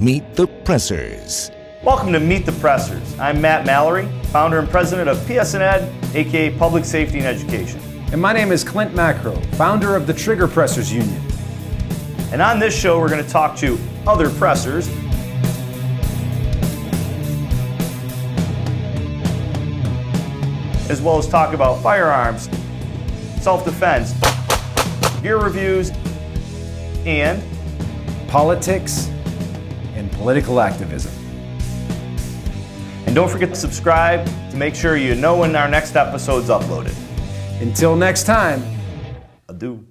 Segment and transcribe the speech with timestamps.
[0.00, 1.50] Meet the Pressers.
[1.82, 3.18] Welcome to Meet the Pressers.
[3.18, 7.78] I'm Matt Mallory, founder and president of PSN Ed, aka Public Safety and Education.
[8.10, 11.20] And my name is Clint Macro, founder of the Trigger Pressers Union.
[12.32, 14.88] And on this show, we're going to talk to other pressers
[20.88, 22.48] as well as talk about firearms,
[23.42, 24.14] self defense,
[25.20, 25.90] gear reviews,
[27.04, 27.42] and
[28.28, 29.19] politics and
[30.20, 31.10] political activism.
[33.06, 36.94] And don't forget to subscribe to make sure you know when our next episode's uploaded.
[37.62, 38.62] Until next time,
[39.48, 39.82] Adieu.